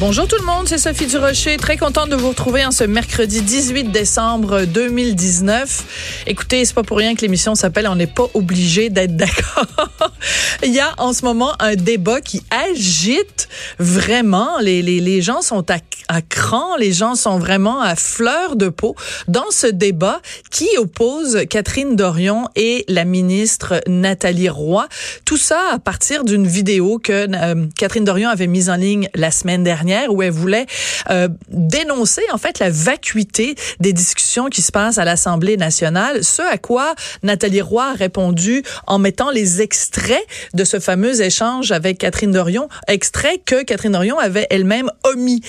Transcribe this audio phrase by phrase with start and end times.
[0.00, 1.56] Bonjour tout le monde, c'est Sophie Durocher.
[1.56, 6.24] Très contente de vous retrouver en ce mercredi 18 décembre 2019.
[6.26, 9.66] Écoutez, c'est pas pour rien que l'émission s'appelle On n'est pas obligé d'être d'accord.
[10.64, 13.48] Il y a en ce moment un débat qui agite
[13.78, 14.58] vraiment.
[14.58, 18.68] Les, les, les gens sont à, à cran, les gens sont vraiment à fleur de
[18.68, 18.94] peau
[19.28, 24.86] dans ce débat qui oppose Catherine Dorion et la ministre Nathalie Roy.
[25.24, 29.30] Tout ça à partir d'une vidéo que euh, Catherine Dorion avait mise en ligne la
[29.30, 30.66] semaine dernière où elle voulait
[31.10, 36.42] euh, dénoncer en fait la vacuité des discussions qui se passent à l'Assemblée nationale, ce
[36.42, 41.98] à quoi Nathalie Roy a répondu en mettant les extraits de ce fameux échange avec
[41.98, 45.40] Catherine Dorion, extraits que Catherine Dorion avait elle-même omis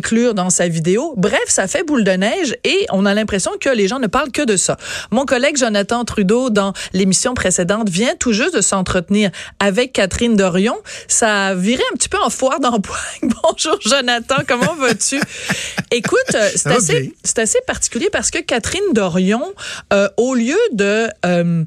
[0.00, 1.14] d'inclure dans sa vidéo.
[1.16, 4.32] Bref, ça fait boule de neige et on a l'impression que les gens ne parlent
[4.32, 4.76] que de ça.
[5.10, 10.76] Mon collègue Jonathan Trudeau dans l'émission précédente vient tout juste de s'entretenir avec Catherine Dorion.
[11.06, 12.98] Ça a viré un petit peu en foire d'empoigne.
[13.42, 15.20] Bonjour Jonathan, comment vas-tu?
[15.90, 19.52] Écoute, euh, c'est assez, assez particulier parce que Catherine Dorion,
[19.92, 21.64] euh, au lieu de euh,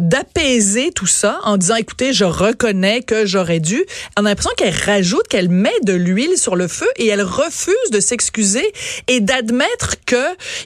[0.00, 3.84] d'apaiser tout ça en disant écoutez je reconnais que j'aurais dû
[4.18, 7.74] on a l'impression qu'elle rajoute qu'elle met de l'huile sur le feu et elle refuse
[7.92, 8.64] de s'excuser
[9.08, 10.16] et d'admettre que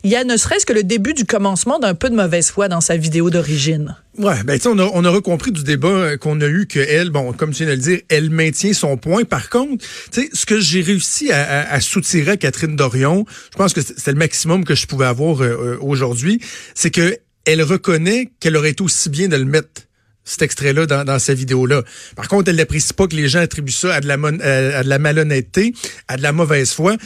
[0.04, 2.68] il y a ne serait-ce que le début du commencement d'un peu de mauvaise foi
[2.68, 6.16] dans sa vidéo d'origine Ouais, ben tu on a, on a recompris du débat euh,
[6.16, 8.96] qu'on a eu que elle, bon, comme tu viens de le dire, elle maintient son
[8.96, 9.24] point.
[9.24, 13.26] Par contre, tu sais, ce que j'ai réussi à, à, à, soutirer à Catherine Dorion,
[13.52, 16.40] je pense que c'est le maximum que je pouvais avoir euh, euh aujourd'hui,
[16.76, 19.82] c'est que elle reconnaît qu'elle aurait été aussi bien de le mettre
[20.24, 21.82] cet extrait-là dans, dans sa vidéo-là.
[22.16, 24.88] Par contre, elle n'apprécie pas que les gens attribuent ça à de la, à de
[24.88, 25.74] la malhonnêteté,
[26.08, 26.96] à de la mauvaise foi.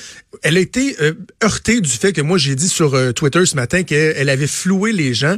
[0.43, 3.57] Elle a été euh, heurtée du fait que moi, j'ai dit sur euh, Twitter ce
[3.57, 5.37] matin qu'elle avait floué les gens.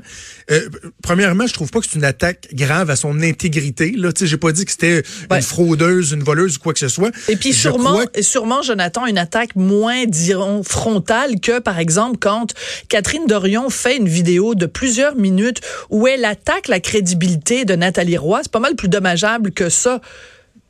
[0.50, 0.69] Euh,
[1.02, 3.92] premièrement, je trouve pas que c'est une attaque grave à son intégrité.
[3.96, 7.10] Là, j'ai pas dit que c'était une fraudeuse, une voleuse ou quoi que ce soit.
[7.28, 12.52] Et puis sûrement, sûrement, Jonathan, une attaque moins, dirons, frontale que, par exemple, quand
[12.88, 18.16] Catherine Dorion fait une vidéo de plusieurs minutes où elle attaque la crédibilité de Nathalie
[18.16, 20.00] Roy, c'est pas mal plus dommageable que ça.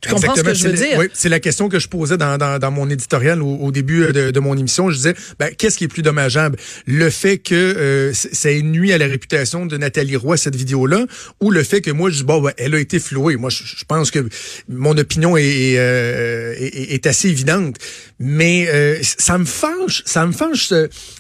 [0.01, 0.99] Tu comprends ce que je veux dire?
[0.99, 4.31] Oui, c'est la question que je posais dans, dans, dans mon éditorial au, début de,
[4.31, 4.91] de, mon émission.
[4.91, 6.57] Je disais, ben, qu'est-ce qui est plus dommageable?
[6.87, 11.05] Le fait que euh, ça ait nuit à la réputation de Nathalie Roy, cette vidéo-là,
[11.41, 13.37] ou le fait que moi, je dis, bon, ben, elle a été flouée.
[13.37, 14.27] Moi, je, pense que
[14.69, 17.77] mon opinion est, euh, est, est, assez évidente.
[18.19, 20.73] Mais euh, ça me fâche, ça me fâche,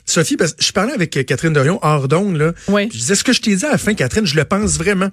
[0.06, 2.52] Sophie, parce que je parlais avec Catherine Dorion hors d'onde, là.
[2.68, 2.88] Oui.
[2.92, 5.10] Je disais, ce que je t'ai dit à la fin, Catherine, je le pense vraiment.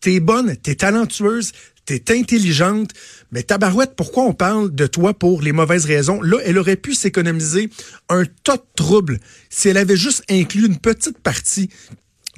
[0.00, 1.52] T'es bonne, t'es talentueuse,
[1.98, 2.90] t'es intelligente,
[3.32, 6.22] mais tabarouette, pourquoi on parle de toi pour les mauvaises raisons?
[6.22, 7.68] Là, elle aurait pu s'économiser
[8.08, 9.18] un tas de troubles
[9.48, 11.70] si elle avait juste inclus une petite partie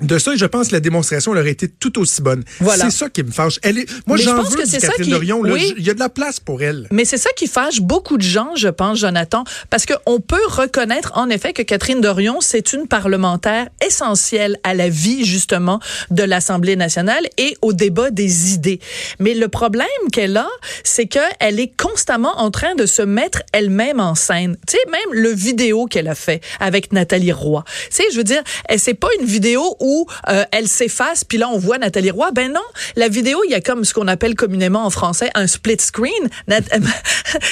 [0.03, 2.45] de ça, je pense que la démonstration aurait été tout aussi bonne.
[2.61, 2.85] Voilà.
[2.85, 3.59] C'est ça qui me fâche.
[3.63, 5.11] Elle est, moi, j'en veux que c'est Catherine qui...
[5.11, 5.45] Dorion.
[5.47, 6.89] Il y a de la place pour elle.
[6.91, 11.13] Mais c'est ça qui fâche beaucoup de gens, je pense, Jonathan, parce qu'on peut reconnaître
[11.15, 15.81] en effet que Catherine Dorion, c'est une parlementaire essentielle à la vie, justement,
[16.11, 18.81] de l'Assemblée nationale et au débat des idées.
[19.19, 20.49] Mais le problème qu'elle a,
[20.85, 24.57] c'est qu'elle est constamment en train de se mettre elle-même en scène.
[24.67, 27.65] Tu sais, même le vidéo qu'elle a fait avec Nathalie Roy.
[27.91, 28.43] Tu sais, je veux dire,
[28.77, 29.92] c'est pas une vidéo où
[30.29, 32.31] euh, elle s'efface, puis là on voit Nathalie Roy.
[32.33, 32.61] Ben non,
[32.97, 36.13] la vidéo, il y a comme ce qu'on appelle communément en français un split screen.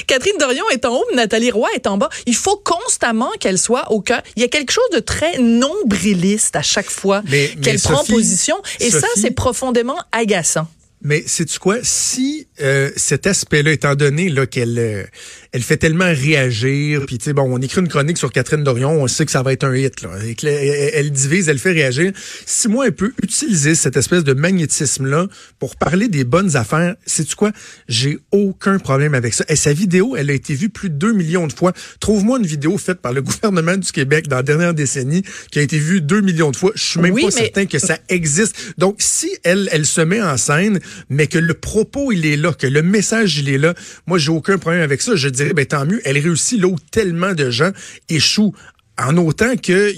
[0.06, 2.08] Catherine Dorion est en haut, Nathalie Roy est en bas.
[2.26, 4.22] Il faut constamment qu'elle soit au cœur.
[4.36, 7.22] Il y a quelque chose de très nombriliste à chaque fois
[7.62, 10.66] qu'elle prend position, et ça c'est profondément agaçant.
[11.02, 11.76] Mais c'est quoi?
[11.82, 15.04] Si euh, cet aspect-là, étant donné là qu'elle euh,
[15.52, 19.02] elle fait tellement réagir, puis tu sais bon, on écrit une chronique sur Catherine Dorion,
[19.02, 20.10] on sait que ça va être un hit là.
[20.24, 22.12] Et elle, divise, elle fait réagir.
[22.46, 25.26] Si moi elle peut utiliser cette espèce de magnétisme-là
[25.58, 27.50] pour parler des bonnes affaires, c'est tu quoi?
[27.88, 29.44] J'ai aucun problème avec ça.
[29.48, 31.72] Et sa vidéo, elle a été vue plus de 2 millions de fois.
[31.98, 35.62] Trouve-moi une vidéo faite par le gouvernement du Québec dans la dernière décennie qui a
[35.62, 36.72] été vue 2 millions de fois.
[36.74, 38.74] Je suis même pas certain que ça existe.
[38.78, 42.52] Donc si elle elle se met en scène mais que le propos, il est là,
[42.52, 43.74] que le message, il est là.
[44.06, 45.16] Moi, j'ai aucun problème avec ça.
[45.16, 46.00] Je dirais, ben, tant mieux.
[46.04, 47.70] Elle réussit là où tellement de gens
[48.08, 48.54] échouent
[49.00, 49.94] en autant qu'il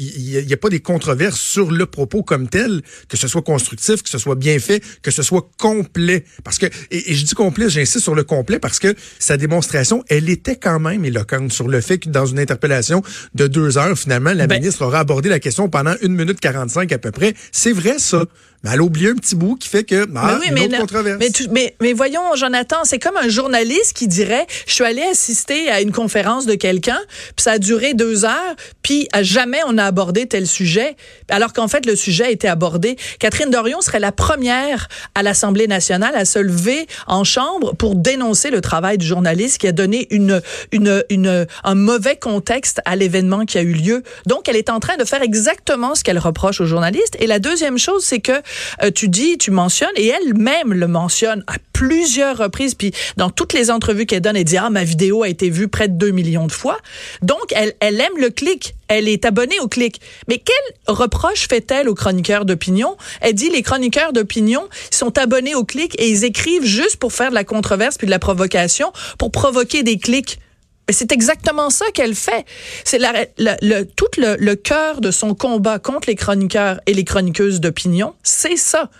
[0.47, 4.09] n'y a, pas des controverses sur le propos comme tel, que ce soit constructif, que
[4.09, 6.25] ce soit bien fait, que ce soit complet.
[6.45, 10.29] Parce que, et, je dis complet, j'insiste sur le complet parce que sa démonstration, elle
[10.29, 13.03] était quand même éloquente sur le fait que dans une interpellation
[13.35, 16.93] de deux heures, finalement, la ben ministre aura abordé la question pendant une minute 45
[16.93, 17.35] à peu près.
[17.51, 18.25] C'est vrai, ça.
[18.63, 20.79] Mais elle a oublié un petit bout qui fait que ah, mais une mais, autre
[20.79, 21.19] controverse.
[21.19, 25.03] mais, tu- mais, mais voyons, Jonathan, c'est comme un journaliste qui dirait, je suis allé
[25.03, 27.01] assister à une conférence de quelqu'un,
[27.37, 30.97] puis ça a duré deux heures, puis à jamais on a abordé tel sujet,
[31.29, 32.97] alors qu'en fait le sujet a été abordé.
[33.19, 38.51] Catherine Dorion serait la première à l'Assemblée nationale à se lever en chambre pour dénoncer
[38.51, 43.45] le travail du journaliste qui a donné une, une, une, un mauvais contexte à l'événement
[43.45, 44.03] qui a eu lieu.
[44.27, 47.17] Donc elle est en train de faire exactement ce qu'elle reproche aux journalistes.
[47.19, 48.33] Et la deuxième chose, c'est que
[48.95, 53.71] tu dis, tu mentionnes, et elle-même le mentionne à plusieurs reprises, puis dans toutes les
[53.71, 56.47] entrevues qu'elle donne, elle dit, ah, ma vidéo a été vue près de 2 millions
[56.47, 56.79] de fois.
[57.23, 58.75] Donc, elle, elle aime le clic.
[58.89, 60.01] Elle est abonnée au clic.
[60.29, 62.97] Mais quel reproche fait-elle aux chroniqueurs d'opinion?
[63.21, 67.31] Elle dit, les chroniqueurs d'opinion sont abonnés au clic et ils écrivent juste pour faire
[67.31, 70.39] de la controverse puis de la provocation, pour provoquer des clics.
[70.91, 72.45] C'est exactement ça qu'elle fait.
[72.85, 76.93] C'est la, la- le, tout le, le cœur de son combat contre les chroniqueurs et
[76.95, 78.91] les chroniqueuses d'opinion, c'est ça.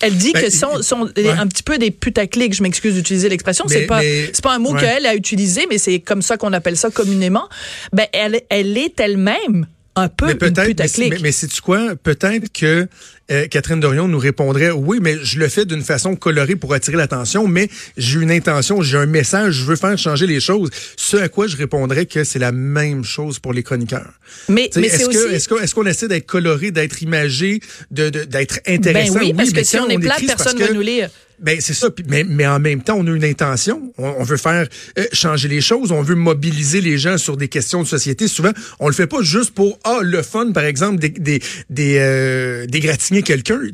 [0.00, 1.28] Elle dit Ben, que sont, sont ouais.
[1.28, 4.72] un petit peu des putaclics, je m'excuse d'utiliser l'expression, c'est pas c'est pas un mot
[4.72, 4.80] ouais.
[4.80, 7.48] qu'elle a utilisé, mais c'est comme ça qu'on appelle ça communément.
[7.92, 9.66] Ben elle elle est elle-même
[9.96, 11.10] un peu Mais une mais, putaclic.
[11.10, 11.96] mais, mais sais-tu quoi?
[11.96, 12.86] Peut-être que
[13.30, 16.96] euh, Catherine Dorion nous répondrait, oui, mais je le fais d'une façon colorée pour attirer
[16.96, 20.70] l'attention, mais j'ai une intention, j'ai un message, je veux faire changer les choses.
[20.96, 24.12] Ce à quoi je répondrais que c'est la même chose pour les chroniqueurs.
[24.48, 27.60] mais mais Est-ce que- est-ce qu'on essaie d'être coloré, d'être imagé,
[27.90, 29.14] de de- d'être intéressant?
[29.14, 31.10] ben oui, parce que si on est plate, personne va que- nous lire.
[31.40, 31.88] Ben c'est ça.
[32.08, 33.92] Mais, mais en même temps, on a une intention.
[33.96, 34.66] On, on veut faire
[34.98, 35.92] euh, changer les choses.
[35.92, 38.26] On veut mobiliser les gens sur des questions de société.
[38.26, 38.50] Souvent,
[38.80, 41.40] on le fait pas juste pour ah le fun, par exemple, des des
[41.70, 43.17] des, euh, d'égratigner quelqu'un.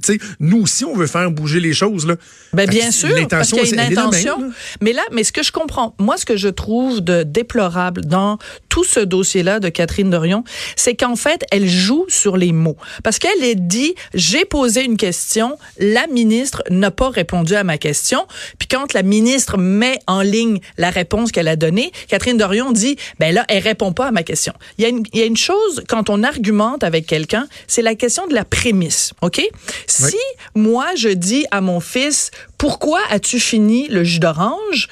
[0.02, 2.16] Sais, nous aussi, on veut faire bouger les choses là.
[2.52, 4.40] Ben bien sûr, parce qu'il y a une intention.
[4.40, 4.46] là.
[4.80, 8.38] mais là, mais ce que je comprends, moi, ce que je trouve de déplorable dans
[8.74, 10.42] tout ce dossier-là de Catherine Dorion,
[10.74, 12.76] c'est qu'en fait, elle joue sur les mots.
[13.04, 17.78] Parce qu'elle est dit, j'ai posé une question, la ministre n'a pas répondu à ma
[17.78, 18.26] question.
[18.58, 22.96] Puis quand la ministre met en ligne la réponse qu'elle a donnée, Catherine Dorion dit,
[23.20, 24.54] ben là, elle répond pas à ma question.
[24.78, 27.82] Il y a une, il y a une chose, quand on argumente avec quelqu'un, c'est
[27.82, 29.40] la question de la prémisse, OK?
[29.86, 30.16] Si
[30.56, 34.88] moi, je dis à mon fils, pourquoi as-tu fini le jus d'orange?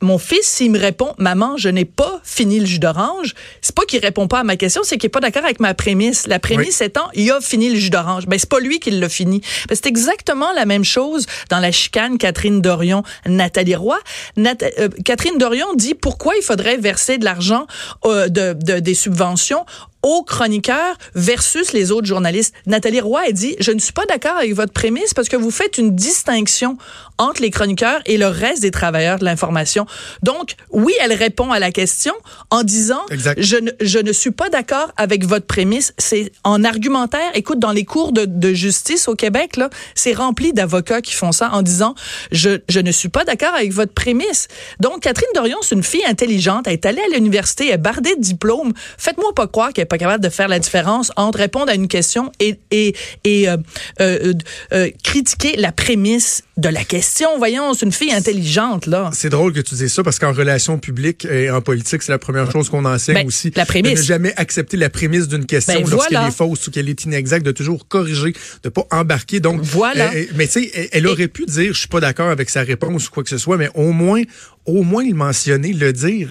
[0.00, 3.84] Mon fils, s'il me répond, maman, je n'ai pas fini le jus d'orange, c'est pas
[3.84, 6.26] qu'il répond pas à ma question, c'est qu'il est pas d'accord avec ma prémisse.
[6.28, 8.26] La prémisse étant, il a fini le jus d'orange.
[8.26, 9.40] Ben, c'est pas lui qui l'a fini.
[9.68, 13.98] Ben, c'est exactement la même chose dans la chicane Catherine Dorion, Nathalie Roy.
[14.38, 17.66] Euh, Catherine Dorion dit pourquoi il faudrait verser de l'argent,
[18.04, 19.64] euh, de, de- des subventions
[20.02, 22.54] aux chroniqueurs versus les autres journalistes.
[22.66, 25.50] Nathalie Roy a dit, je ne suis pas d'accord avec votre prémisse parce que vous
[25.50, 26.78] faites une distinction
[27.18, 29.86] entre les chroniqueurs et le reste des travailleurs de l'information.
[30.22, 32.14] Donc, oui, elle répond à la question
[32.50, 33.00] en disant,
[33.36, 35.92] je ne, je ne suis pas d'accord avec votre prémisse.
[35.98, 37.30] C'est en argumentaire.
[37.34, 41.32] Écoute, dans les cours de, de justice au Québec, là, c'est rempli d'avocats qui font
[41.32, 41.96] ça en disant,
[42.30, 44.46] je, je ne suis pas d'accord avec votre prémisse.
[44.78, 46.68] Donc, Catherine Dorion, c'est une fille intelligente.
[46.68, 48.72] Elle est allée à l'université, elle est bardée de diplômes.
[48.96, 52.30] Faites-moi pas croire qu'elle pas capable de faire la différence entre répondre à une question
[52.40, 52.94] et, et,
[53.24, 53.56] et euh,
[54.00, 54.32] euh,
[54.72, 57.28] euh, critiquer la prémisse de la question.
[57.38, 59.10] Voyons, c'est une fille intelligente, là.
[59.14, 62.18] C'est drôle que tu dises ça parce qu'en relations publiques et en politique, c'est la
[62.18, 63.52] première chose qu'on enseigne Ben, aussi.
[63.56, 63.94] la prémisse.
[63.94, 66.28] De ne jamais accepter la prémisse d'une question Ben, lorsqu'elle voilà.
[66.28, 69.40] est fausse ou qu'elle est inexacte, de toujours corriger, de pas embarquer.
[69.40, 70.10] Donc, Voilà.
[70.34, 73.08] mais tu sais, elle, elle aurait pu dire, je suis pas d'accord avec sa réponse
[73.08, 74.22] ou quoi que ce soit, mais au moins,
[74.68, 76.30] au moins le mentionner, le dire.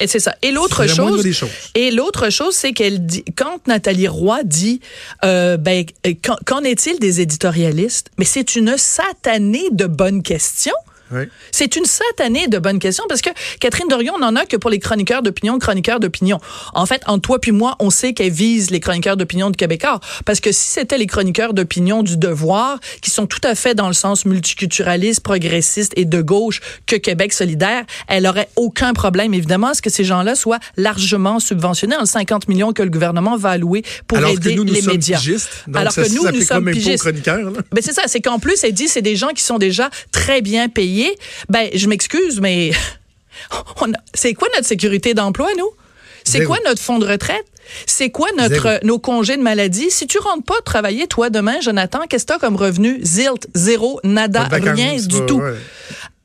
[0.00, 0.34] Et c'est ça.
[0.42, 1.26] Et l'autre chose,
[1.74, 4.80] et l'autre chose, c'est qu'elle dit, quand Nathalie Roy dit,
[5.24, 5.84] euh, ben,
[6.24, 8.10] qu'en qu'en est-il des éditorialistes?
[8.18, 10.72] Mais c'est une satanée de bonnes questions.
[11.10, 11.22] Oui.
[11.52, 14.78] C'est une satanée de bonnes questions parce que Catherine Dorion n'en a que pour les
[14.78, 16.38] chroniqueurs d'opinion, chroniqueurs d'opinion.
[16.74, 20.00] En fait, entre toi puis moi, on sait qu'elle vise les chroniqueurs d'opinion de Québécois
[20.24, 23.88] parce que si c'était les chroniqueurs d'opinion du devoir qui sont tout à fait dans
[23.88, 29.68] le sens multiculturaliste, progressiste et de gauche que Québec solidaire, elle aurait aucun problème évidemment
[29.68, 33.50] à ce que ces gens-là soient largement subventionnés en 50 millions que le gouvernement va
[33.50, 35.18] allouer pour Alors aider que nous, nous les sommes médias.
[35.18, 35.64] pigistes.
[35.66, 37.04] Donc, Alors ça que nous, nous sommes pigistes.
[37.04, 37.38] là.
[37.72, 40.42] Ben c'est ça, c'est qu'en plus elle dit c'est des gens qui sont déjà très
[40.42, 40.97] bien payés.
[41.48, 42.72] Ben je m'excuse mais
[44.14, 45.70] c'est quoi notre sécurité d'emploi nous?
[46.24, 47.44] C'est quoi notre fonds de retraite?
[47.86, 49.90] C'est quoi notre euh, nos congés de maladie?
[49.90, 52.98] Si tu rentres pas travailler toi demain Jonathan, qu'est-ce que tu as comme revenu?
[53.02, 55.36] Zilt, zéro, nada, rien du tout.
[55.40, 55.54] ouais.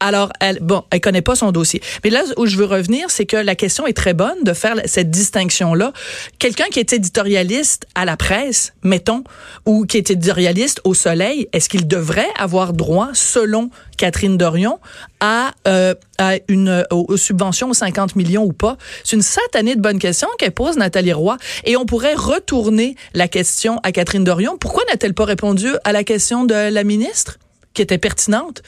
[0.05, 1.81] Alors, elle, bon, elle connaît pas son dossier.
[2.03, 4.75] Mais là où je veux revenir, c'est que la question est très bonne de faire
[4.83, 5.93] cette distinction-là.
[6.39, 9.23] Quelqu'un qui est éditorialiste à la presse, mettons,
[9.65, 14.77] ou qui est éditorialiste au Soleil, est-ce qu'il devrait avoir droit, selon Catherine Dorion,
[15.21, 18.75] à, euh, à une aux subventions aux 50 millions ou pas?
[19.05, 21.37] C'est une satanée de bonne question qu'elle pose Nathalie Roy.
[21.63, 24.57] Et on pourrait retourner la question à Catherine Dorion.
[24.57, 27.37] Pourquoi n'a-t-elle pas répondu à la question de la ministre,
[27.73, 28.63] qui était pertinente?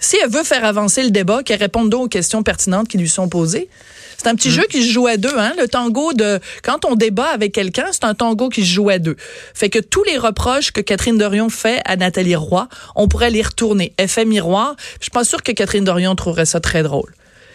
[0.00, 3.08] Si elle veut faire avancer le débat, qu'elle réponde donc aux questions pertinentes qui lui
[3.08, 3.68] sont posées.
[4.16, 4.52] C'est un petit mm.
[4.52, 5.52] jeu qui se joue à deux, hein.
[5.58, 8.98] Le tango de quand on débat avec quelqu'un, c'est un tango qui se joue à
[8.98, 9.16] deux.
[9.54, 13.42] Fait que tous les reproches que Catherine Dorion fait à Nathalie Roy, on pourrait les
[13.42, 13.92] retourner.
[13.98, 14.74] Effet miroir.
[14.98, 17.12] Je suis pas sûre que Catherine Dorion trouverait ça très drôle.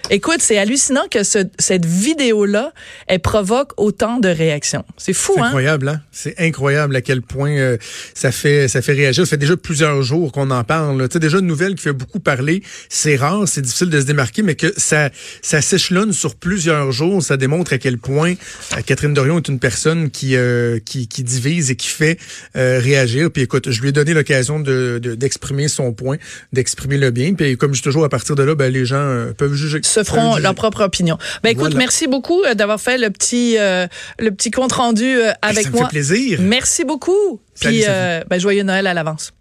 [0.10, 2.74] Écoute, c'est hallucinant que ce, cette vidéo-là,
[3.08, 4.84] elle provoque autant de réactions.
[4.98, 5.46] C'est fou, hein?
[5.46, 6.02] Incroyable, hein?
[6.12, 7.78] C'est incroyable à quel point euh,
[8.14, 9.26] ça fait ça fait réagir.
[9.26, 11.08] Ça fait déjà plusieurs jours qu'on en parle.
[11.08, 12.64] Tu sais, déjà une nouvelle qui fait beaucoup parler.
[12.90, 15.10] C'est rare, c'est difficile de se démarquer, mais que ça
[15.42, 18.34] ça s'échelonne sur plusieurs jours, ça démontre à quel point
[18.78, 22.20] euh, Catherine Dorion est une personne qui euh, qui, qui, divise et qui fait
[22.54, 23.32] réagir.
[23.32, 26.18] Puis écoute, je lui ai donné l'occasion de d'exprimer son point,
[26.52, 27.34] d'exprimer le bien.
[27.36, 30.04] Puis comme je dis toujours, à partir de là, ben, les gens peuvent juger se
[30.04, 31.18] feront leur propre opinion.
[31.44, 33.88] Ben écoute, merci beaucoup euh, d'avoir fait le petit euh,
[34.20, 35.80] le petit compte rendu euh, avec ça moi.
[35.80, 36.40] Ça me fait plaisir.
[36.42, 37.40] Merci beaucoup.
[37.60, 39.34] Puis ben, joyeux Noël à l'avance.